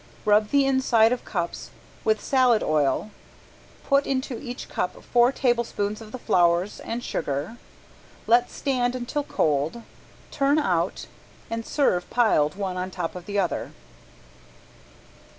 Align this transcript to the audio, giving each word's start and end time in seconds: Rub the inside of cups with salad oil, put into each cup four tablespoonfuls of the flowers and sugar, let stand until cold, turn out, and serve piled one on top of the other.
Rub 0.25 0.49
the 0.49 0.65
inside 0.65 1.11
of 1.11 1.23
cups 1.23 1.69
with 2.03 2.23
salad 2.23 2.63
oil, 2.63 3.11
put 3.85 4.07
into 4.07 4.39
each 4.39 4.67
cup 4.67 5.03
four 5.03 5.31
tablespoonfuls 5.31 6.01
of 6.01 6.11
the 6.11 6.17
flowers 6.17 6.79
and 6.79 7.03
sugar, 7.03 7.57
let 8.25 8.49
stand 8.49 8.95
until 8.95 9.21
cold, 9.23 9.83
turn 10.31 10.57
out, 10.57 11.05
and 11.51 11.63
serve 11.63 12.09
piled 12.09 12.55
one 12.55 12.77
on 12.77 12.89
top 12.89 13.13
of 13.15 13.27
the 13.27 13.37
other. 13.37 13.73